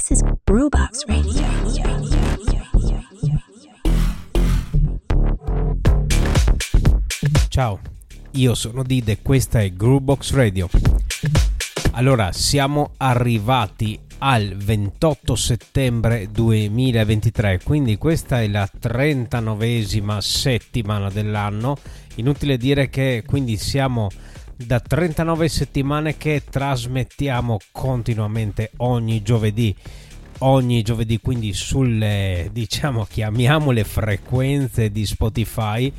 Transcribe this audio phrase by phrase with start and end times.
[0.00, 1.42] This is Brewbox Radio.
[7.48, 7.80] Ciao,
[8.30, 10.70] io sono Dide e questa è Groovebox Radio.
[11.90, 21.76] Allora, siamo arrivati al 28 settembre 2023, quindi questa è la 39esima settimana dell'anno.
[22.14, 24.08] Inutile dire che quindi siamo
[24.66, 29.74] da 39 settimane che trasmettiamo continuamente ogni giovedì.
[30.42, 35.92] Ogni giovedì quindi sulle diciamo chiamiamole frequenze di Spotify.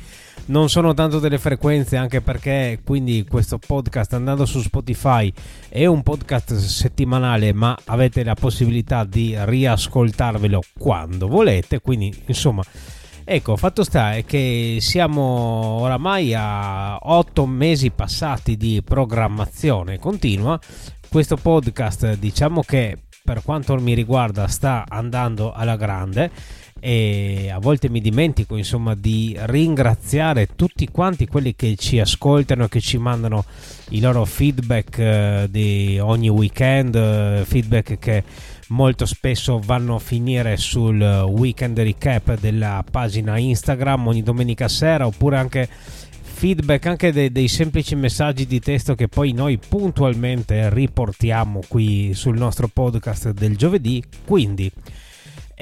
[0.46, 5.32] Non sono tanto delle frequenze anche perché quindi questo podcast andando su Spotify
[5.68, 11.80] è un podcast settimanale ma avete la possibilità di riascoltarvelo quando volete.
[11.80, 12.64] Quindi insomma
[13.24, 20.58] Ecco, fatto sta è che siamo oramai a otto mesi passati di programmazione continua.
[21.08, 26.30] Questo podcast, diciamo che per quanto mi riguarda, sta andando alla grande
[26.84, 32.68] e a volte mi dimentico insomma di ringraziare tutti quanti quelli che ci ascoltano e
[32.68, 33.44] che ci mandano
[33.90, 38.24] i loro feedback eh, di ogni weekend, eh, feedback che
[38.70, 45.36] molto spesso vanno a finire sul weekend recap della pagina Instagram ogni domenica sera oppure
[45.36, 52.12] anche feedback anche de- dei semplici messaggi di testo che poi noi puntualmente riportiamo qui
[52.12, 54.02] sul nostro podcast del giovedì.
[54.24, 54.68] Quindi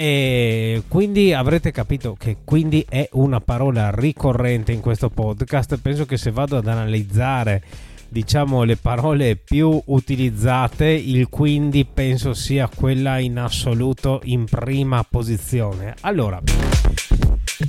[0.03, 5.77] e quindi avrete capito che quindi è una parola ricorrente in questo podcast.
[5.77, 7.63] Penso che se vado ad analizzare
[8.09, 15.95] diciamo le parole più utilizzate il quindi penso sia quella in assoluto in prima posizione.
[16.01, 16.41] Allora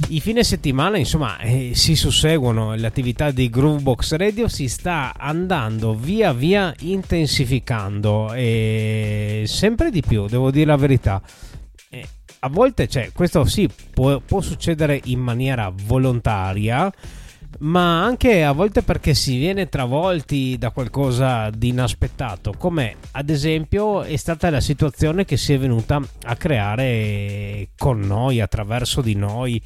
[0.07, 6.31] i fine settimana insomma eh, si susseguono l'attività di Groovebox Radio si sta andando via
[6.31, 11.21] via intensificando e sempre di più devo dire la verità
[11.89, 12.07] eh,
[12.43, 16.91] a volte cioè questo sì può, può succedere in maniera volontaria
[17.59, 24.01] ma anche a volte perché si viene travolti da qualcosa di inaspettato, come ad esempio
[24.01, 29.61] è stata la situazione che si è venuta a creare con noi, attraverso di noi,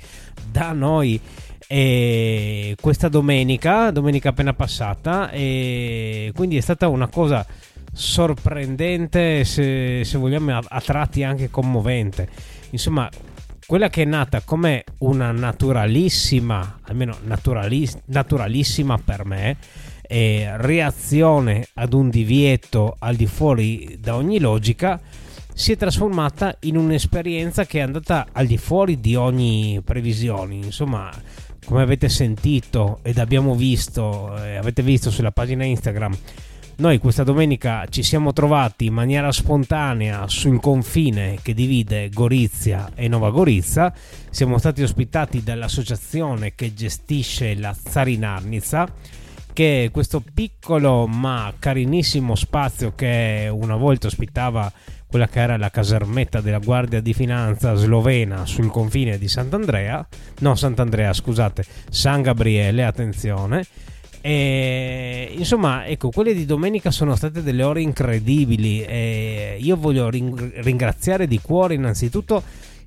[0.52, 1.19] da noi.
[1.68, 7.46] E questa domenica, domenica appena passata, e quindi è stata una cosa
[7.91, 12.28] sorprendente, se, se vogliamo, a tratti anche commovente.
[12.75, 13.09] Insomma,
[13.66, 19.56] quella che è nata come una naturalissima, almeno naturalis- naturalissima per me,
[20.02, 25.00] eh, reazione ad un divieto al di fuori da ogni logica,
[25.53, 30.56] si è trasformata in un'esperienza che è andata al di fuori di ogni previsione.
[30.56, 31.09] Insomma,
[31.64, 36.16] come avete sentito ed abbiamo visto, eh, avete visto sulla pagina Instagram,
[36.78, 43.08] noi questa domenica ci siamo trovati in maniera spontanea sul confine che divide Gorizia e
[43.08, 43.94] Nova Gorizia.
[44.30, 48.91] Siamo stati ospitati dall'associazione che gestisce la Zarinarnica,
[49.53, 54.69] che è questo piccolo ma carinissimo spazio che una volta ospitava
[55.08, 60.06] quella che era la casermetta della Guardia di Finanza slovena sul confine di Sant'Andrea,
[60.40, 63.66] no Sant'Andrea scusate, San Gabriele, attenzione
[64.28, 68.81] e, insomma, ecco, quelle di domenica sono state delle ore incredibili.
[68.81, 72.41] E io voglio ringraziare di cuore innanzitutto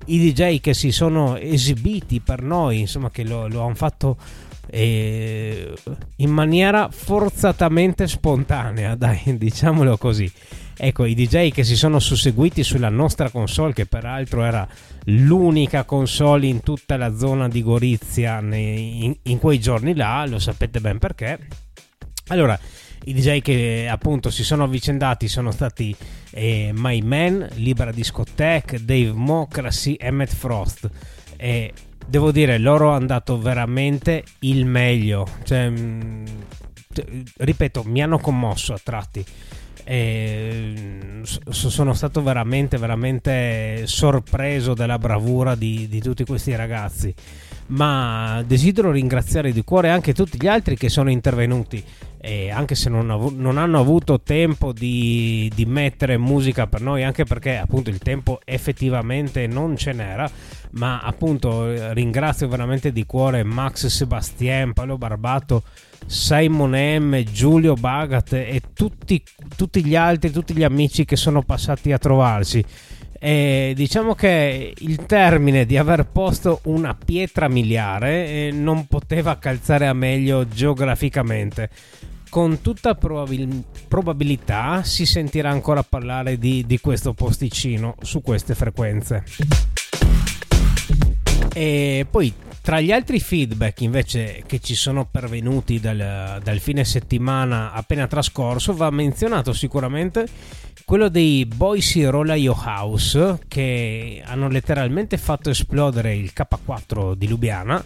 [0.07, 4.17] i DJ che si sono esibiti per noi, insomma, che lo, lo hanno fatto
[4.69, 5.73] eh,
[6.17, 10.29] in maniera forzatamente spontanea, dai, diciamolo così.
[10.81, 14.65] Ecco, i DJ che si sono susseguiti sulla nostra console, che peraltro era
[15.07, 20.79] l'unica console in tutta la zona di Gorizia in, in quei giorni là, lo sapete
[20.79, 21.37] ben perché.
[22.27, 22.57] Allora,
[23.03, 25.93] i DJ che appunto si sono avvicendati sono stati
[26.31, 30.89] eh, My Man, Libera Discotheque, Dave Mocracy e Matt Frost.
[31.35, 31.73] E
[32.07, 35.27] devo dire, loro hanno dato veramente il meglio.
[35.43, 36.25] Cioè, mm,
[37.35, 39.25] ripeto, mi hanno commosso a tratti
[39.91, 47.11] e sono stato veramente veramente sorpreso della bravura di, di, tutti questi ragazzi.
[47.69, 51.83] Ma desidero ringraziare di cuore anche tutti gli altri che sono intervenuti.
[52.21, 57.03] E anche se non, av- non hanno avuto tempo di, di, mettere musica per noi
[57.03, 60.29] anche perché appunto il tempo effettivamente non ce n'era.
[60.73, 65.63] Ma appunto ringrazio veramente di cuore Max Sebastien, Paolo Barbato
[66.09, 69.21] Simon M, Giulio Bagat e tutti,
[69.55, 72.65] tutti gli altri, tutti gli amici che sono passati a trovarsi.
[73.19, 79.85] E diciamo che il termine di aver posto una pietra miliare eh, non poteva calzare
[79.85, 81.69] a meglio geograficamente
[82.29, 89.23] con tutta probabil- probabilità si sentirà ancora parlare di, di questo posticino su queste frequenze.
[91.53, 92.33] E poi
[92.69, 98.75] tra gli altri feedback invece che ci sono pervenuti dal, dal, fine settimana appena trascorso
[98.75, 100.27] va menzionato sicuramente
[100.85, 107.83] quello dei Boise Rolaio House che hanno letteralmente fatto esplodere il K4 di Lubiana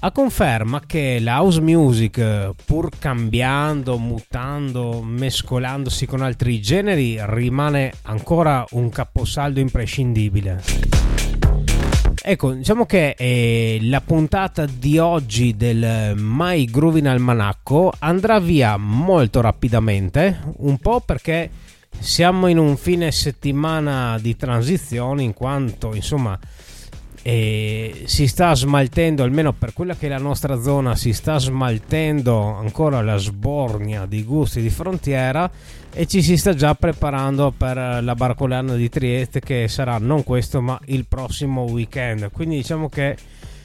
[0.00, 8.64] a conferma che la house music, pur cambiando, mutando, mescolandosi con altri generi, rimane ancora
[8.70, 11.09] un caposaldo imprescindibile.
[12.30, 19.40] Ecco, diciamo che eh, la puntata di oggi del My Groovin Almanacco andrà via molto
[19.40, 21.50] rapidamente, un po' perché
[21.98, 26.38] siamo in un fine settimana di transizione, in quanto insomma
[27.22, 32.56] e si sta smaltendo, almeno per quella che è la nostra zona, si sta smaltendo
[32.56, 35.50] ancora la sbornia di gusti di frontiera
[35.92, 40.60] e ci si sta già preparando per la barcolana di Trieste che sarà non questo
[40.60, 42.30] ma il prossimo weekend.
[42.30, 43.16] Quindi diciamo che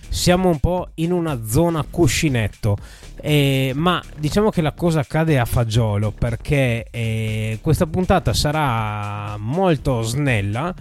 [0.10, 2.78] siamo un po' in una zona cuscinetto.
[3.22, 10.02] Eh, ma diciamo che la cosa cade a fagiolo perché eh, questa puntata sarà molto
[10.02, 10.74] snella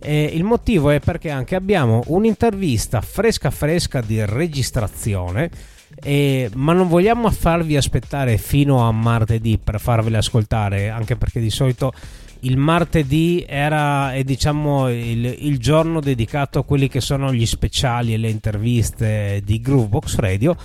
[0.00, 5.50] eh, il motivo è perché anche abbiamo un'intervista fresca fresca di registrazione,
[6.02, 11.50] eh, ma non vogliamo farvi aspettare fino a martedì per farvela ascoltare, anche perché di
[11.50, 11.92] solito
[12.40, 18.14] il martedì era è, diciamo il, il, giorno dedicato a quelli che sono gli speciali
[18.14, 20.56] e le interviste di Groovebox Radio.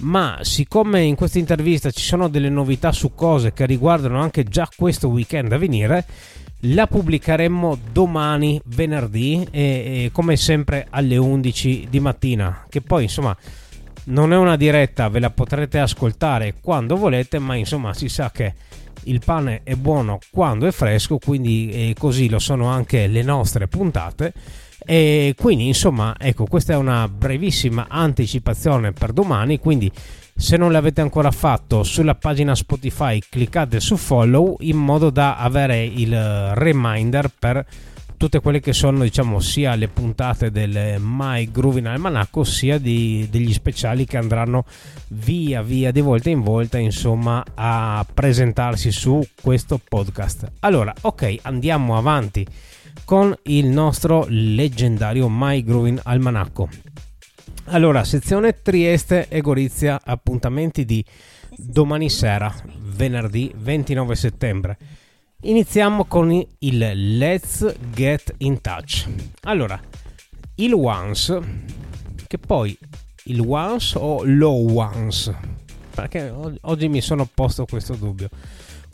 [0.00, 4.68] Ma siccome in questa intervista ci sono delle novità su cose che riguardano anche già
[4.74, 6.04] questo weekend a venire
[6.66, 9.60] la pubblicheremo domani venerdì e,
[10.04, 13.36] e, come sempre alle 11 di mattina che poi insomma
[14.04, 18.54] non è una diretta ve la potrete ascoltare quando volete ma insomma si sa che
[19.04, 23.68] il pane è buono quando è fresco quindi eh, così lo sono anche le nostre
[23.68, 24.32] puntate
[24.84, 29.90] e quindi insomma ecco questa è una brevissima anticipazione per domani quindi
[30.36, 35.84] se non l'avete ancora fatto, sulla pagina Spotify cliccate su follow in modo da avere
[35.84, 36.12] il
[36.54, 37.64] reminder per
[38.16, 43.52] tutte quelle che sono diciamo sia le puntate del My Groovin Almanacco sia di, degli
[43.52, 44.64] speciali che andranno
[45.08, 50.50] via via di volta in volta insomma a presentarsi su questo podcast.
[50.60, 52.44] Allora ok andiamo avanti
[53.04, 56.68] con il nostro leggendario My Groovin Almanacco
[57.68, 61.02] allora, sezione Trieste e Gorizia, appuntamenti di
[61.56, 64.76] domani sera, venerdì 29 settembre.
[65.44, 69.08] Iniziamo con il Let's Get in Touch.
[69.44, 69.80] Allora,
[70.56, 71.40] il Once,
[72.26, 72.76] che poi
[73.24, 75.34] il Once o Low Once?
[75.94, 76.30] Perché
[76.60, 78.28] oggi mi sono posto questo dubbio.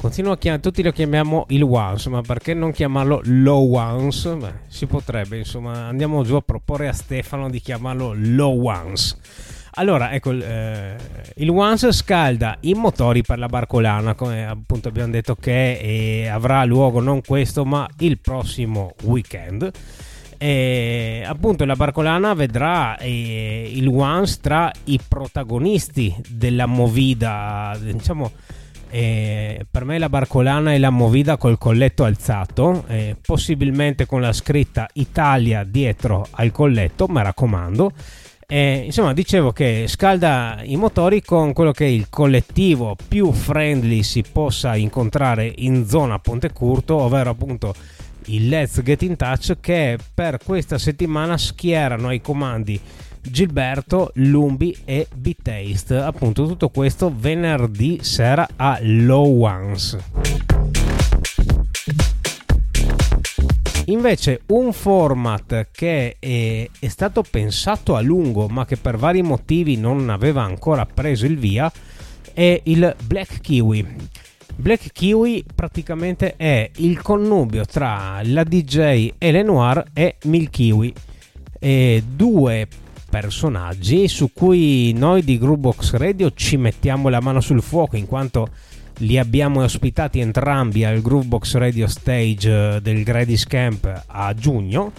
[0.01, 4.35] Continuo a chiamare, tutti lo chiamiamo il once, ma perché non chiamarlo low once?
[4.35, 9.19] Beh, si potrebbe, insomma, andiamo giù a proporre a Stefano di chiamarlo low once.
[9.73, 10.97] Allora, ecco, eh,
[11.37, 17.03] il Once scalda i motori per la barcolana, come appunto abbiamo detto che avrà luogo
[17.03, 19.71] non questo, ma il prossimo weekend.
[20.39, 28.33] E appunto la barcolana vedrà eh, il Once tra i protagonisti della movida, diciamo
[28.91, 34.33] eh, per me la barcolana è la movida col colletto alzato, eh, possibilmente con la
[34.33, 37.93] scritta Italia dietro al colletto, mi raccomando.
[38.47, 44.25] Eh, insomma, dicevo che scalda i motori con quello che il collettivo più friendly si
[44.31, 47.73] possa incontrare in zona Ponte Curto, ovvero appunto
[48.27, 52.81] il Let's Get in Touch che per questa settimana schierano ai comandi
[53.23, 55.97] Gilberto, Lumbi e B-Taste.
[55.97, 59.99] Appunto tutto questo venerdì sera a Low Ones.
[63.87, 69.77] Invece un format che è, è, stato pensato a lungo ma che per vari motivi
[69.77, 71.71] non aveva ancora preso il via
[72.33, 73.87] è il Black Kiwi.
[74.55, 80.93] Black Kiwi praticamente è il connubio tra la DJ Elenoir e Mil Kiwi.
[81.59, 82.69] E due
[83.11, 88.49] personaggi su cui noi di Groovebox Radio ci mettiamo la mano sul fuoco in quanto
[88.99, 94.93] li abbiamo ospitati entrambi al Groovebox Radio Stage eh, del Gradis Camp a giugno.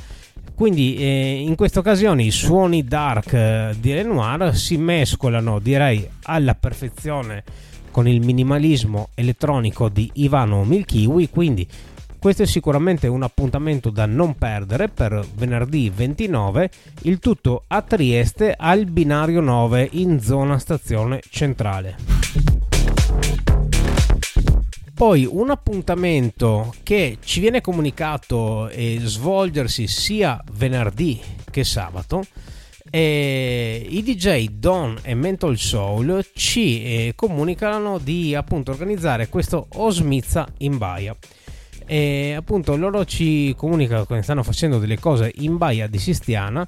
[0.53, 6.53] Quindi eh, in questa occasione i suoni dark eh, di Renoir si mescolano direi alla
[6.53, 7.43] perfezione
[7.91, 11.67] con il minimalismo elettronico di Ivano Milkiwi, quindi
[12.21, 16.69] questo è sicuramente un appuntamento da non perdere per venerdì 29,
[17.01, 21.95] il tutto a Trieste al binario 9 in zona stazione centrale.
[24.93, 32.23] poi un appuntamento che ci viene comunicato e svolgersi sia venerdì che sabato.
[32.91, 40.77] I DJ Don e Mental Soul ci eh, comunicano di appunto organizzare questo Osmizza in
[40.77, 41.17] Baia
[41.91, 46.65] e appunto loro ci comunicano che stanno facendo delle cose in Baia di Sistiana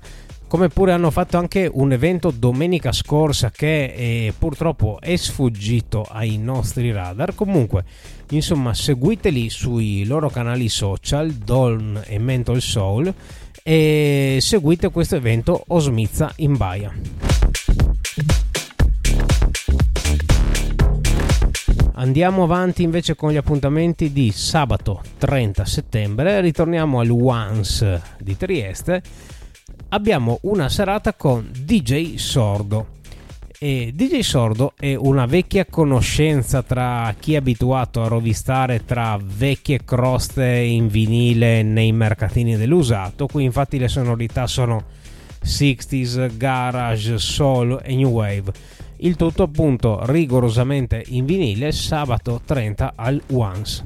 [0.50, 6.38] come pure hanno fatto anche un evento domenica scorsa che eh, purtroppo è sfuggito ai
[6.38, 7.34] nostri radar.
[7.34, 7.86] Comunque,
[8.32, 13.12] insomma, seguiteli sui loro canali social, Dawn e Mental Soul,
[13.64, 17.33] e seguite questo evento Osmizza in Baia.
[22.04, 29.02] Andiamo avanti invece con gli appuntamenti di sabato 30 settembre, ritorniamo al Once di Trieste
[29.88, 32.88] abbiamo una serata con DJ Sordo.
[33.58, 39.86] E DJ Sordo è una vecchia conoscenza tra chi è abituato a rovistare tra vecchie
[39.86, 43.28] croste in vinile nei mercatini dell'usato.
[43.28, 44.84] Qui infatti le sonorità sono
[45.42, 48.52] 60s, garage, soul e new wave.
[49.04, 53.86] Il tutto appunto rigorosamente in vinile sabato 30 al Once.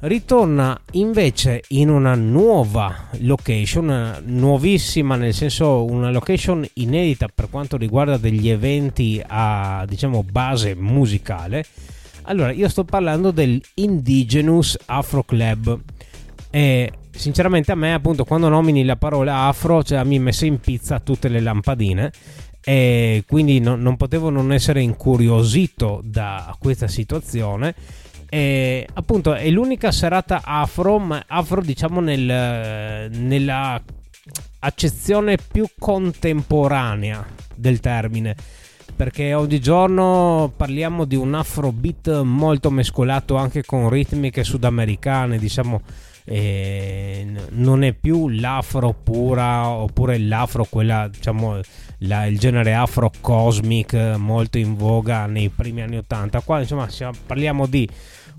[0.00, 8.16] Ritorna invece in una nuova location, nuovissima nel senso una location inedita per quanto riguarda
[8.16, 11.66] degli eventi a diciamo base musicale.
[12.22, 15.78] Allora, io sto parlando del Indigenous Afro Club.
[16.48, 20.60] E sinceramente a me appunto quando nomini la parola afro cioè, mi è messa in
[20.60, 22.10] pizza tutte le lampadine
[22.64, 27.74] e quindi no, non potevo non essere incuriosito da questa situazione.
[28.28, 33.82] E, appunto è l'unica serata afro, ma afro diciamo nel, nella
[34.60, 38.36] accezione più contemporanea del termine.
[38.94, 45.80] Perché oggigiorno parliamo di un afrobeat molto mescolato anche con ritmiche sudamericane diciamo
[46.24, 51.58] eh, non è più l'afro pura oppure l'afro quella diciamo
[52.02, 56.88] la, il genere afro cosmic molto in voga nei primi anni 80 qua insomma
[57.26, 57.88] parliamo di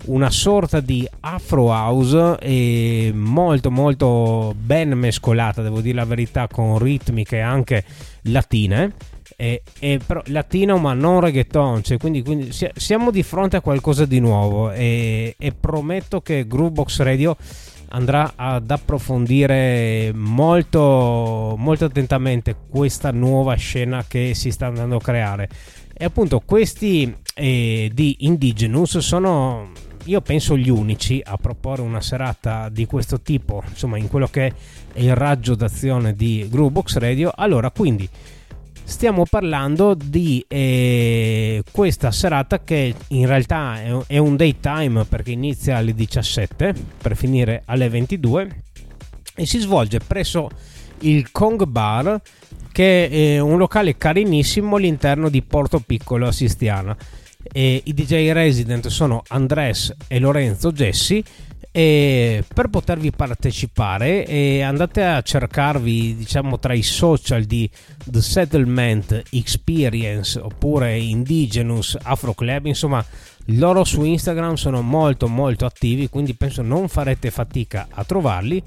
[0.06, 6.78] una sorta di afro house e molto molto ben mescolata devo dire la verità con
[6.78, 7.84] ritmiche anche
[8.22, 8.92] latine.
[9.36, 14.04] E, e però latino ma non reggaeton cioè quindi, quindi, siamo di fronte a qualcosa
[14.04, 14.70] di nuovo.
[14.70, 17.36] E, e prometto che Groovebox Radio
[17.94, 25.48] andrà ad approfondire molto molto attentamente questa nuova scena che si sta andando a creare
[25.94, 29.70] e appunto questi eh, di Indigenous sono
[30.06, 34.52] io penso gli unici a proporre una serata di questo tipo, insomma, in quello che
[34.92, 37.32] è il raggio d'azione di Groovebox Radio.
[37.34, 38.06] Allora, quindi
[38.84, 45.94] stiamo parlando di eh, questa serata che in realtà è, un daytime perché inizia alle
[45.94, 48.62] 17 per finire alle 22
[49.34, 50.48] e si svolge presso
[51.00, 52.20] il Kong Bar
[52.70, 56.96] che è un locale carinissimo all'interno di Porto Piccolo Assistiana.
[57.52, 61.22] E i DJ resident sono Andres e Lorenzo Gessi
[61.76, 67.68] e per potervi partecipare eh, andate a cercarvi diciamo tra i social di
[68.04, 73.04] The Settlement Experience oppure Indigenous Afro Club insomma
[73.46, 78.62] loro su Instagram sono molto molto attivi quindi penso non farete fatica a trovarli.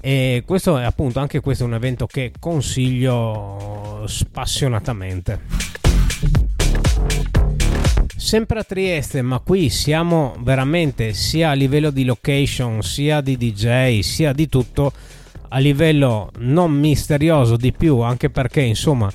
[0.00, 5.87] E questo è appunto anche questo è un evento che consiglio spassionatamente
[8.18, 14.00] Sempre a Trieste, ma qui siamo veramente sia a livello di location, sia di DJ,
[14.00, 14.92] sia di tutto
[15.50, 19.10] a livello non misterioso di più, anche perché insomma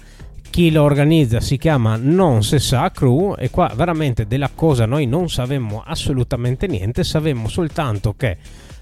[0.49, 5.05] chi lo organizza si chiama Non se sa crew e qua veramente della cosa noi
[5.05, 8.37] non sapevamo assolutamente niente, sapevamo soltanto che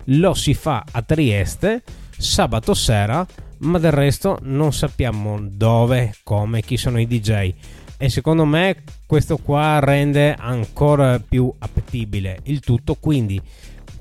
[0.05, 1.81] lo si fa a Trieste
[2.15, 3.25] sabato sera,
[3.61, 7.53] ma del resto non sappiamo dove, come, chi sono i DJ
[8.01, 13.39] e secondo me questo qua rende ancora più appetibile il tutto quindi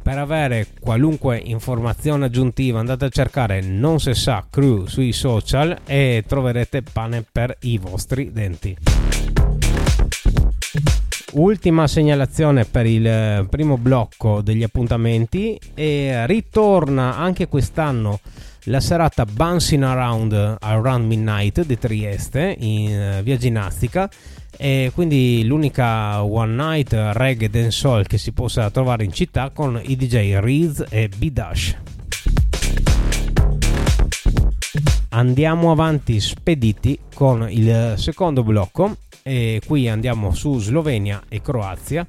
[0.03, 6.25] per avere qualunque informazione aggiuntiva andate a cercare non se sa crew sui social e
[6.27, 8.75] troverete pane per i vostri denti
[11.33, 18.21] ultima segnalazione per il primo blocco degli appuntamenti e ritorna anche quest'anno
[18.65, 24.11] la serata Bouncing Around Around Midnight di Trieste in eh, via ginnastica
[24.57, 29.97] e quindi l'unica one night reggae dancehall che si possa trovare in città con i
[29.97, 31.90] DJ Reeds e B-Dash.
[35.13, 42.07] Andiamo avanti spediti con il secondo blocco e qui andiamo su Slovenia e Croazia.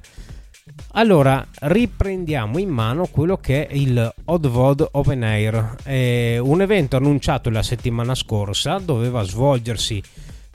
[0.92, 7.50] Allora, riprendiamo in mano quello che è il Odvod Open Air, è un evento annunciato
[7.50, 10.00] la settimana scorsa, doveva svolgersi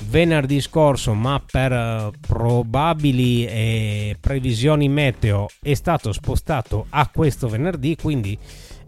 [0.05, 8.37] venerdì scorso, ma per probabili eh, previsioni meteo è stato spostato a questo venerdì, quindi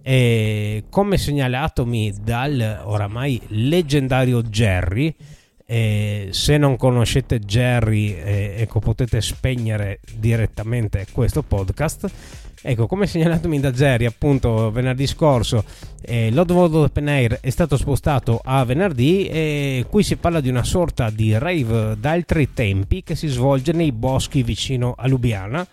[0.09, 5.13] eh, come segnalatomi dal oramai leggendario Jerry,
[5.67, 12.11] eh, se non conoscete Jerry, eh, ecco, potete spegnere direttamente questo podcast.
[12.59, 15.63] Ecco, come segnalatomi da Jerry, appunto, venerdì scorso,
[16.01, 20.63] eh, l'Oddworld Open Air è stato spostato a venerdì e qui si parla di una
[20.63, 25.65] sorta di rave d'altri tempi che si svolge nei boschi vicino a Lubiana,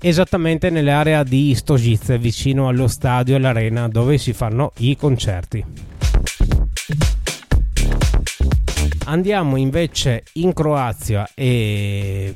[0.00, 5.64] esattamente nell'area di Stojice, vicino allo stadio e all'arena dove si fanno i concerti.
[9.04, 12.34] Andiamo invece in Croazia e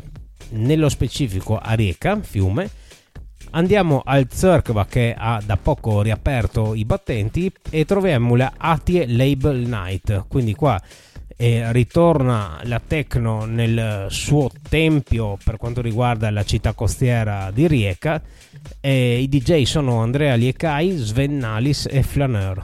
[0.51, 2.71] nello specifico a Rijeka, fiume.
[3.51, 9.67] Andiamo al Zerkva che ha da poco riaperto i battenti e troviamo la Atie Label
[9.67, 10.25] Night.
[10.29, 10.81] Quindi qua
[11.37, 18.23] eh, ritorna la techno nel suo tempio per quanto riguarda la città costiera di Rijeka.
[18.81, 22.63] E I DJ sono Andrea Liekai, Sven Nalis e Flaneur.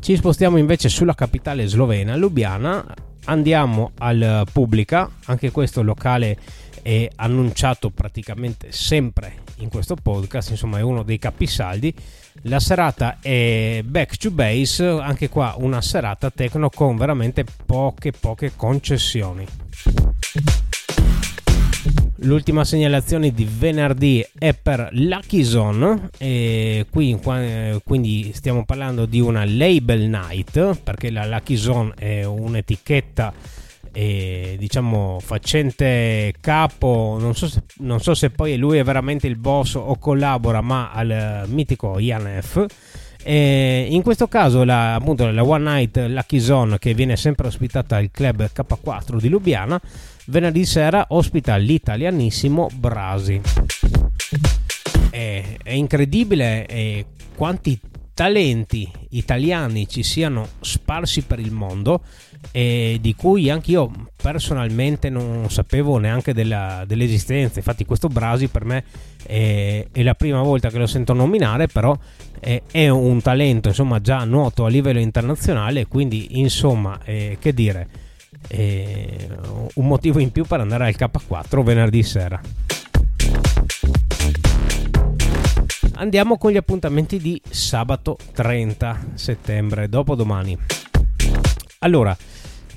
[0.00, 2.84] Ci spostiamo invece sulla capitale slovena, Lubiana.
[3.26, 6.36] Andiamo al Pubblica, anche questo locale
[6.82, 11.94] è annunciato praticamente sempre in questo podcast, insomma è uno dei capisaldi.
[12.42, 18.52] La serata è Back to Base, anche qua una serata tecno con veramente poche poche
[18.54, 19.46] concessioni.
[22.18, 26.10] L'ultima segnalazione di venerdì è per Lucky Zone,
[26.90, 27.18] qui,
[27.84, 33.62] quindi stiamo parlando di una label night, perché la Lucky Zone è un'etichetta
[33.96, 39.36] eh, diciamo facente capo, non so, se, non so se poi lui è veramente il
[39.36, 42.66] boss o collabora, ma al mitico Ian F.
[43.22, 47.96] E in questo caso la, appunto, la One Night Lucky Zone che viene sempre ospitata
[47.96, 49.80] al club K4 di Lubiana
[50.26, 53.40] venerdì sera ospita l'italianissimo Brasi.
[55.08, 57.78] È, è incredibile quanti
[58.14, 62.02] talenti italiani ci siano sparsi per il mondo
[62.52, 67.58] e di cui anche io personalmente non sapevo neanche della, dell'esistenza.
[67.58, 68.84] Infatti, questo Brasi per me
[69.26, 71.96] è, è, la prima volta che lo sento nominare, però
[72.38, 75.86] è, è un talento insomma già noto a livello internazionale.
[75.86, 77.88] Quindi, insomma, eh, che dire
[78.46, 79.28] e
[79.74, 82.40] un motivo in più per andare al K4 venerdì sera.
[85.96, 90.58] Andiamo con gli appuntamenti di sabato 30 settembre, dopodomani.
[91.80, 92.16] Allora,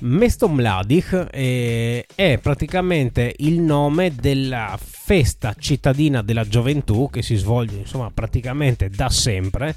[0.00, 7.78] Mesto Mladic è, è praticamente il nome della festa cittadina della gioventù che si svolge
[7.78, 9.74] insomma praticamente da sempre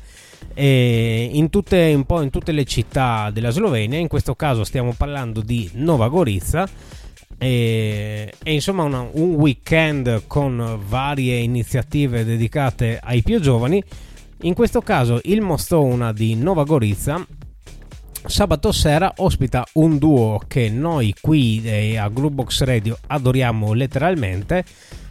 [0.54, 5.42] in tutte, un po' in tutte le città della Slovenia, in questo caso stiamo parlando
[5.42, 6.68] di Nova Gorizia.
[7.44, 13.84] E, e insomma una, un weekend con varie iniziative dedicate ai più giovani.
[14.42, 17.26] In questo caso il Mostona di Nova Gorizia
[18.28, 24.64] sabato sera ospita un duo che noi qui eh, a Groovebox Radio adoriamo letteralmente.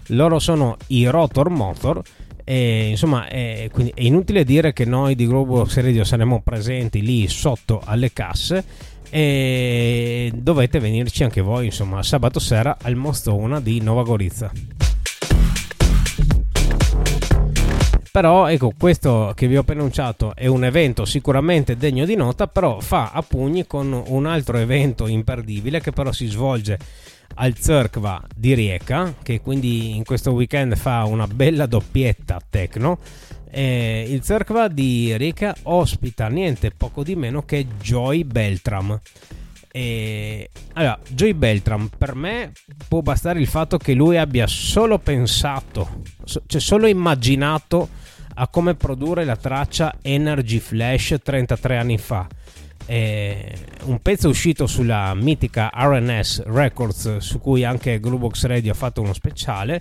[0.09, 2.01] Loro sono i Rotor Motor
[2.45, 7.27] e, insomma, è, quindi è inutile dire che noi di Globo Radio saremo presenti lì
[7.27, 8.64] sotto alle casse
[9.11, 14.51] e dovete venirci anche voi, insomma, sabato sera al Mostona di Nova Gorizia.
[18.12, 22.49] Però ecco, questo che vi ho appena annunciato è un evento sicuramente degno di nota,
[22.49, 26.77] però fa a pugni con un altro evento imperdibile che però si svolge
[27.35, 32.99] al Zerkva di Rijeka, che quindi in questo weekend fa una bella doppietta techno.
[33.50, 38.98] Eh, il Zerkva di Rijeka ospita niente poco di meno che Joy Beltram.
[39.72, 42.52] E, allora, Joy Beltram per me
[42.88, 47.88] può bastare il fatto che lui abbia solo pensato, cioè solo immaginato
[48.34, 52.26] a come produrre la traccia Energy Flash 33 anni fa
[52.90, 59.00] eh, un pezzo uscito sulla mitica RNS Records su cui anche Groovebox Radio ha fatto
[59.00, 59.78] uno speciale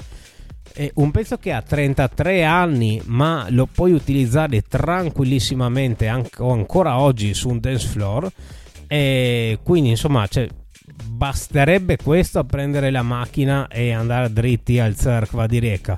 [0.80, 7.34] è un pezzo che ha 33 anni ma lo puoi utilizzare tranquillissimamente anche, ancora oggi
[7.34, 8.32] su un dance floor
[8.88, 10.48] e quindi insomma cioè,
[11.04, 15.98] basterebbe questo a prendere la macchina e andare dritti al Cerkva di Reka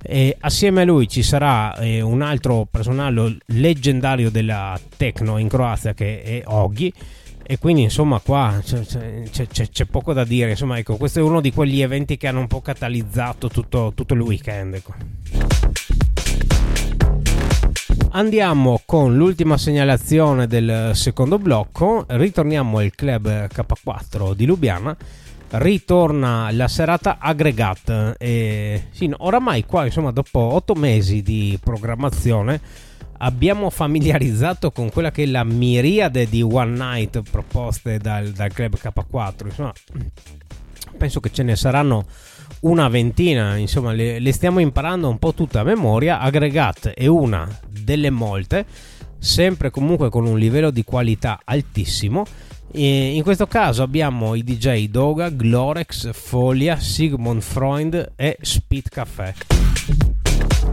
[0.00, 5.92] e assieme a lui ci sarà eh, un altro personaggio leggendario della techno in Croazia
[5.92, 6.92] che è Oggi.
[7.50, 10.50] E quindi insomma qua c'è, c'è, c'è, c'è, poco da dire.
[10.50, 14.14] Insomma ecco questo è uno di quegli eventi che hanno un po' catalizzato tutto, tutto
[14.14, 14.94] il weekend ecco.
[18.12, 24.96] Andiamo con l'ultima segnalazione del secondo blocco, ritorniamo al club K4 di Lubiana,
[25.48, 32.60] ritorna la serata aggregata e sì, oramai qua insomma dopo otto mesi di programmazione
[33.22, 38.76] abbiamo familiarizzato con quella che è la miriade di one night proposte dal, dal club
[38.76, 39.46] K4.
[39.46, 39.72] Insomma,
[40.96, 42.06] penso che ce ne saranno
[42.60, 46.20] una ventina, insomma, le, le stiamo imparando un po' tutta a memoria.
[46.20, 48.64] Aggregate è una delle molte,
[49.18, 52.24] sempre comunque con un livello di qualità altissimo.
[52.72, 59.34] E in questo caso abbiamo i DJ Doga, Glorex, Folia, Sigmund Freund e Speed Café.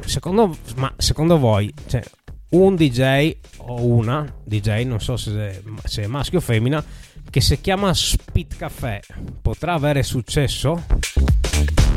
[0.05, 2.03] Secondo, ma secondo voi, cioè,
[2.49, 5.61] un DJ o una DJ, non so se,
[5.95, 6.83] è maschio o femmina,
[7.29, 9.01] che si chiama Speed Café
[9.41, 10.85] potrà avere successo?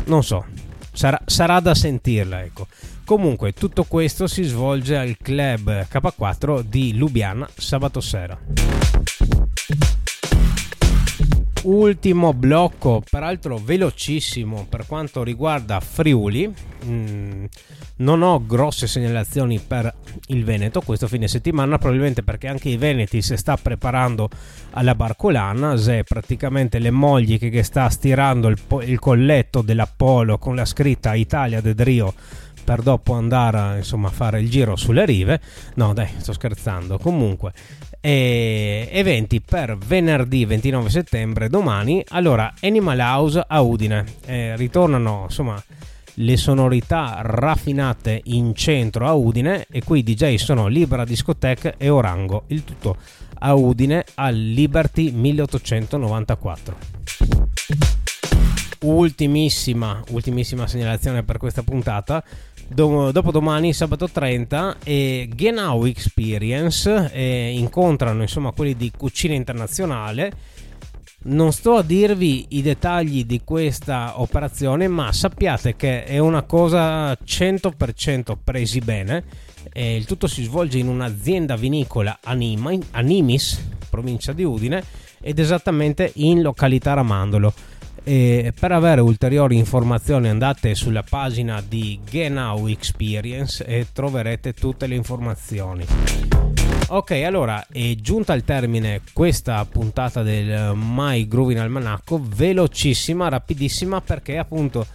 [0.05, 0.45] Non so,
[0.91, 2.67] sarà, sarà da sentirla, ecco.
[3.05, 8.39] Comunque, tutto questo si svolge al club K4 di Lubiana sabato sera.
[11.63, 16.51] Ultimo blocco, peraltro velocissimo per quanto riguarda Friuli.
[16.85, 17.45] Mm,
[18.01, 19.93] non ho grosse segnalazioni per
[20.27, 24.29] il Veneto questo fine settimana, probabilmente perché anche i Veneti si sta preparando
[24.71, 25.77] alla Barcolana.
[25.77, 31.61] Se praticamente le mogli che sta stirando il, il colletto dell'Apollo con la scritta Italia
[31.61, 32.13] de Rio
[32.63, 35.39] per dopo andare insomma, a fare il giro sulle rive.
[35.75, 36.97] No, dai, sto scherzando.
[36.97, 37.53] Comunque,
[37.99, 42.03] eh, eventi per venerdì 29 settembre, domani.
[42.09, 44.05] Allora, Animal House a Udine.
[44.25, 45.61] Eh, ritornano, insomma,
[46.15, 51.89] le sonorità raffinate in centro a Udine e qui i DJ sono Libera Discoteca e
[51.89, 52.43] Orango.
[52.47, 52.97] Il tutto
[53.39, 57.01] a Udine al Liberty 1894
[58.81, 62.23] ultimissima, ultimissima segnalazione per questa puntata.
[62.67, 70.31] Do, dopodomani, sabato 30, e Genau Experience e incontrano insomma quelli di Cucina Internazionale.
[71.23, 77.11] Non sto a dirvi i dettagli di questa operazione, ma sappiate che è una cosa
[77.11, 79.23] 100% presi bene.
[79.71, 84.83] E il tutto si svolge in un'azienda vinicola Anima, Animis, provincia di Udine,
[85.21, 87.53] ed esattamente in località Ramandolo.
[88.03, 94.95] E per avere ulteriori informazioni andate sulla pagina di Genau Experience e troverete tutte le
[94.95, 95.85] informazioni.
[96.93, 104.37] Ok, allora è giunta al termine questa puntata del My Groovin Almanacco, velocissima, rapidissima perché
[104.37, 104.85] appunto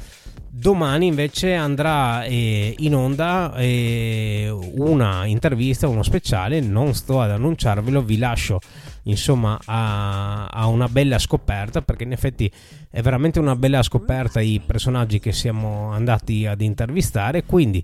[0.51, 8.03] domani invece andrà eh, in onda eh, una intervista, uno speciale, non sto ad annunciarvelo,
[8.03, 8.61] vi lascio
[9.05, 12.51] insomma a, a, una bella scoperta perché in effetti
[12.91, 17.45] è veramente una bella scoperta i personaggi che siamo andati ad intervistare.
[17.45, 17.83] Quindi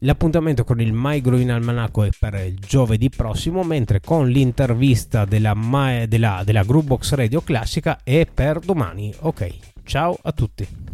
[0.00, 5.54] l'appuntamento con il My Growing Almanacco è per giovedì prossimo mentre con l'intervista della,
[6.06, 9.12] della, della Groovebox Radio Classica è per domani.
[9.20, 10.89] Ok ciao a tutti